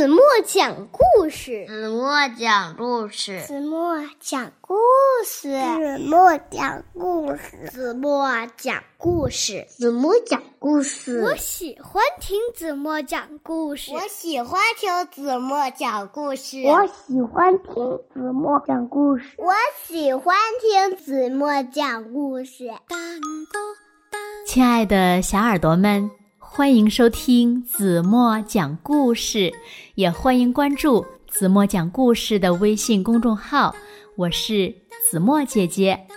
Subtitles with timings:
[0.00, 4.74] 子墨讲故事，子墨讲故事，子墨讲故
[5.26, 11.20] 事，子墨讲故事，子墨讲故事，子墨讲故事。
[11.20, 17.74] 我喜欢听子墨讲故事，我喜欢听子墨讲故事，我喜欢听
[18.14, 19.52] 子墨讲故事，我
[19.84, 22.70] 喜欢听子墨讲故事。
[24.46, 26.10] 亲爱的小耳朵们。
[26.52, 29.52] 欢迎收听子墨讲故事，
[29.94, 33.72] 也欢迎关注子墨讲故事的微信公众号。
[34.16, 34.74] 我是
[35.08, 36.08] 子墨姐姐。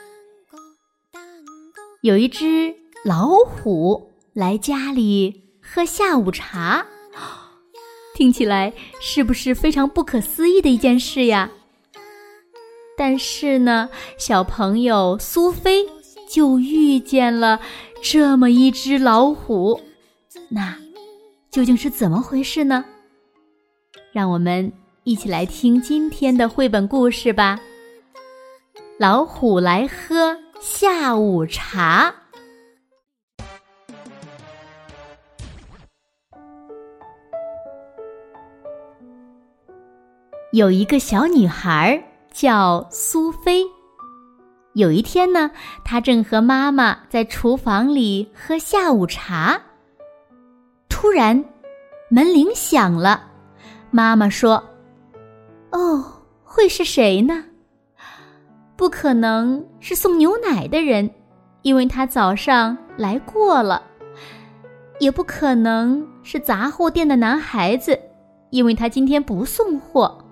[2.02, 2.74] 有一只
[3.06, 6.88] 老虎来家里喝下午茶，
[8.16, 11.52] 听起来是不是非常不可思议的一件事呀？
[12.98, 15.86] 但是呢，小朋友苏菲
[16.28, 17.62] 就遇见了
[18.02, 19.80] 这么一只老虎。
[20.56, 20.78] 那
[21.50, 22.86] 究竟是怎么回事呢？
[24.12, 24.72] 让我们
[25.04, 27.60] 一起来听今天的绘本故事吧。
[29.00, 32.14] 老虎来喝下午茶。
[40.52, 43.66] 有一个小女孩叫苏菲。
[44.76, 45.50] 有一天呢，
[45.84, 49.60] 她正和妈妈在厨房里喝下午茶。
[51.04, 51.44] 突然，
[52.08, 53.30] 门铃响了。
[53.92, 54.64] 妈妈说
[55.70, 56.02] ：“哦，
[56.46, 57.44] 会是谁呢？
[58.78, 61.14] 不可能是送牛奶的人，
[61.62, 63.82] 因为他早上来过了；
[64.98, 68.00] 也不可能是杂货店的男孩子，
[68.50, 70.24] 因为他今天不送货；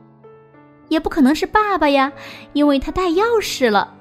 [0.88, 2.14] 也不可能是爸爸呀，
[2.54, 3.94] 因为他带钥匙了。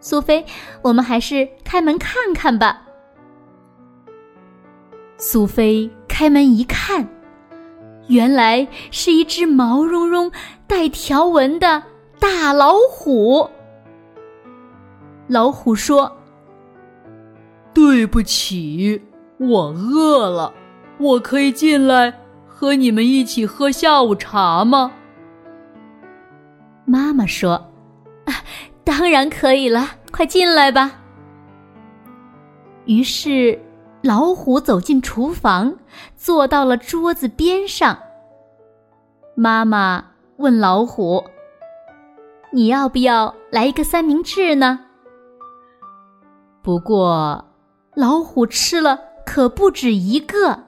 [0.00, 0.44] 苏菲，
[0.82, 2.82] 我们还是开门看看吧。”
[5.20, 7.04] 苏菲开门一看，
[8.06, 10.30] 原来是一只毛茸茸、
[10.68, 11.82] 带条纹的
[12.20, 13.50] 大老虎。
[15.26, 16.16] 老虎说
[17.74, 19.02] ：“对不起，
[19.38, 20.54] 我饿了，
[20.98, 22.14] 我可以进来
[22.46, 24.92] 和你们一起喝下午茶吗？”
[26.86, 27.54] 妈妈说
[28.24, 28.34] ：“啊，
[28.84, 30.92] 当然可以了，快进来吧。”
[32.86, 33.60] 于是。
[34.02, 35.76] 老虎走进厨房，
[36.16, 37.98] 坐到了桌子边上。
[39.34, 40.04] 妈妈
[40.36, 41.24] 问老虎
[42.52, 44.80] ：“你要不要来一个三明治呢？”
[46.62, 47.44] 不过，
[47.94, 50.64] 老虎吃了可不止一个，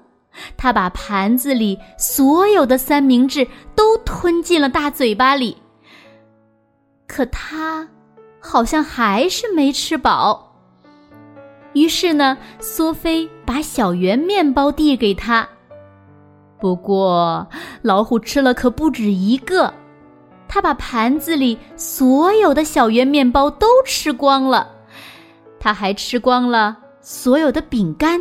[0.56, 5.56] 他把盘子里所有的三明治都吞进了大嘴巴里。
[7.06, 7.88] 可他
[8.41, 10.50] 好像还是没吃饱。
[11.72, 15.48] 于是呢，苏菲把小圆面包递给他。
[16.58, 17.47] 不过，
[17.82, 19.72] 老虎吃了可不止一个，
[20.48, 24.69] 他把盘子里所有的小圆面包都吃光了。
[25.59, 28.20] 他还吃光了所有的饼干，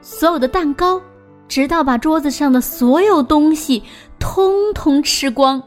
[0.00, 1.00] 所有的蛋糕，
[1.46, 3.82] 直到把桌子上的所有东西
[4.18, 5.62] 通通吃光。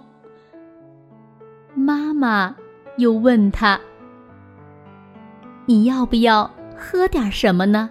[1.74, 2.56] 妈妈
[2.98, 3.80] 又问他
[5.66, 6.50] ：“你要不要？”
[6.82, 7.88] 喝点什么呢？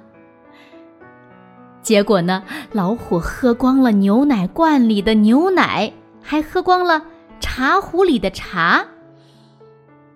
[1.80, 2.42] 结果呢，
[2.72, 5.90] 老虎喝光了牛奶罐里的牛奶，
[6.20, 7.02] 还喝光了
[7.38, 8.84] 茶壶里的茶。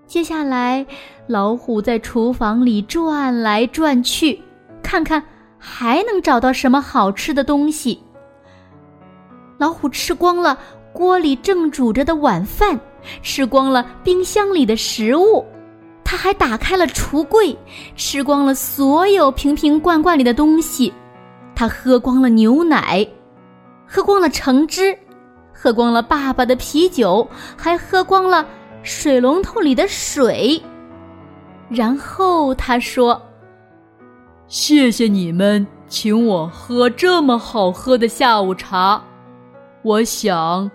[0.07, 0.85] 接下来，
[1.29, 4.43] 老虎在厨房里转来转去，
[4.83, 5.23] 看看
[5.57, 8.03] 还能找到什么好吃的东西。
[9.57, 10.59] 老虎吃光了
[10.93, 12.79] 锅里正煮着的晚饭，
[13.23, 15.45] 吃光了冰箱里的食物。
[16.05, 17.57] 他还打开了橱柜，
[17.97, 20.93] 吃光了所有瓶瓶罐罐里的东西。
[21.57, 23.07] 他喝光了牛奶，
[23.87, 24.97] 喝光了橙汁，
[25.53, 27.27] 喝光了爸爸的啤酒，
[27.57, 28.47] 还喝光了
[28.83, 30.61] 水龙头里的水。
[31.71, 33.21] 然后他说
[34.47, 39.03] ：“谢谢你们请我喝这么好喝的下午茶。
[39.83, 40.71] 我想，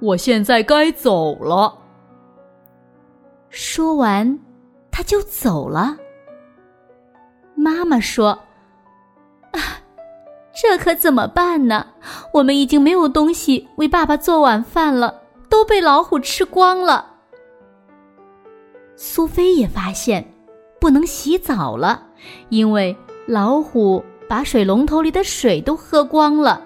[0.00, 1.76] 我现在该走了。”
[3.50, 4.38] 说完，
[4.90, 5.96] 他就走了。
[7.54, 8.38] 妈妈说
[9.52, 9.80] ：“啊，
[10.54, 11.86] 这可怎么办呢？
[12.32, 17.14] 我们已经没有东西为爸爸做晚饭了，都被老虎吃光了。”
[18.96, 20.24] 苏菲也发现
[20.80, 22.06] 不能洗澡了，
[22.48, 22.96] 因为
[23.26, 26.60] 老虎把水龙头里的水都喝光了。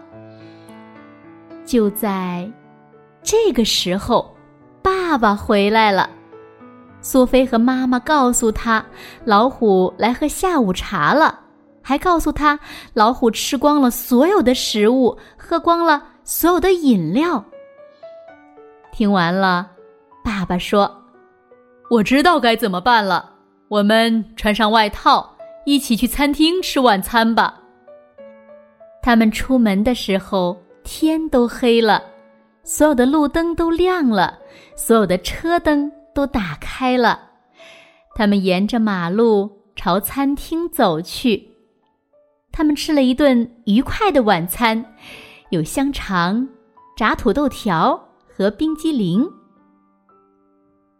[1.64, 2.50] 就在
[3.22, 4.34] 这个时候，
[4.82, 6.10] 爸爸回来了。
[7.02, 8.82] 苏菲和妈妈告诉他，
[9.24, 11.38] 老虎来喝下午茶了，
[11.82, 12.58] 还告诉他，
[12.94, 17.44] 老虎吃光了所有的食物，喝光了所有的饮料。
[18.92, 19.68] 听完了，
[20.24, 20.90] 爸爸说
[21.90, 23.28] ：“我知道该怎么办了，
[23.66, 25.28] 我们穿上外套，
[25.66, 27.58] 一起去餐厅吃晚餐吧。”
[29.02, 32.00] 他们出门的时候，天都黑了，
[32.62, 34.38] 所有的路灯都亮了，
[34.76, 37.30] 所有的车灯都打开了。
[38.14, 41.50] 他们沿着马路朝餐厅走去。
[42.50, 44.84] 他们吃了一顿愉快的晚餐，
[45.48, 46.46] 有香肠、
[46.96, 49.26] 炸土豆条和冰激凌。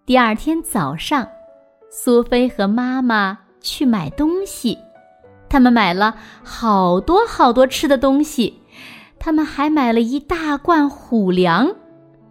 [0.06, 1.28] 第二天早上，
[1.90, 4.78] 苏菲和妈妈去买东西，
[5.48, 8.62] 他们买了好多好多吃的东西，
[9.18, 11.70] 他们还买了一大罐虎粮，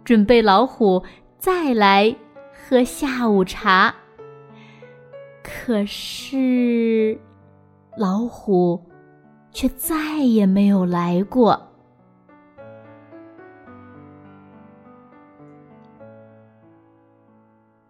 [0.04, 1.02] 准备老虎
[1.38, 2.14] 再来
[2.72, 3.94] 喝下午茶。
[5.44, 7.20] 可是，
[7.98, 8.82] 老虎。
[9.50, 11.50] 却再也没有来过。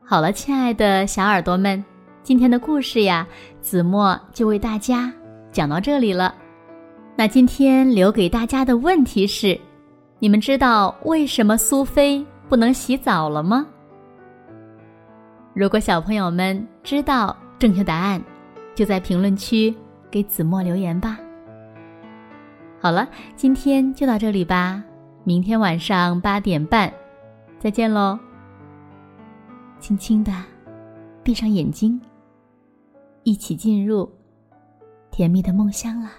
[0.04, 1.84] 好了，亲爱的小耳朵们，
[2.24, 3.24] 今天的故事呀，
[3.60, 5.14] 子墨就为大家
[5.52, 6.34] 讲到这里了。
[7.14, 9.56] 那今天留给大家的问题是：
[10.18, 13.64] 你们知道为什么苏菲不能洗澡了吗？
[15.54, 18.22] 如果小朋友们知道正确答案，
[18.74, 19.74] 就在评论区
[20.10, 21.18] 给子墨留言吧。
[22.80, 23.06] 好了，
[23.36, 24.82] 今天就到这里吧。
[25.24, 26.92] 明天晚上八点半，
[27.58, 28.18] 再见喽。
[29.78, 30.32] 轻轻的
[31.22, 32.00] 闭上眼睛，
[33.22, 34.10] 一起进入
[35.10, 36.10] 甜蜜的梦乡了。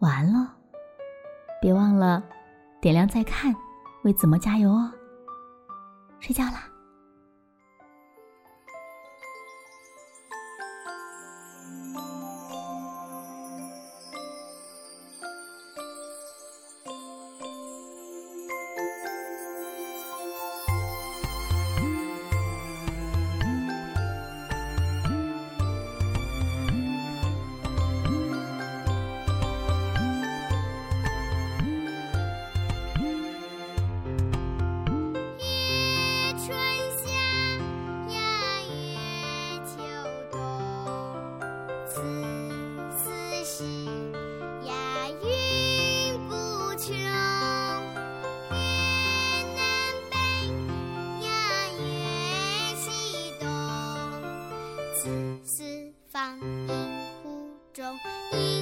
[0.00, 0.46] 晚安喽，
[1.62, 2.22] 别忘了
[2.80, 3.54] 点亮再看，
[4.02, 4.92] 为子墨加油哦。
[6.20, 6.68] 睡觉啦。
[58.32, 58.55] 一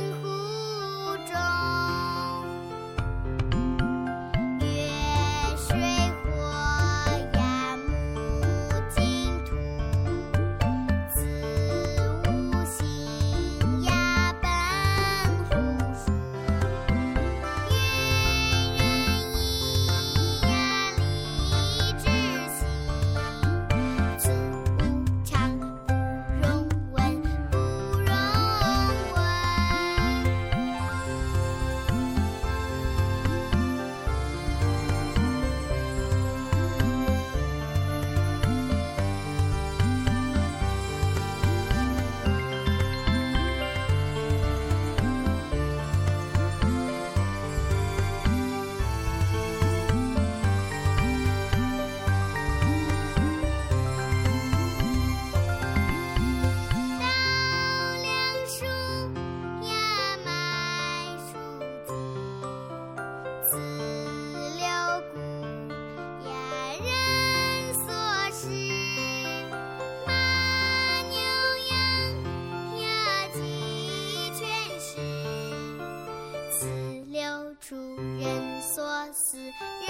[79.34, 79.83] 人所思，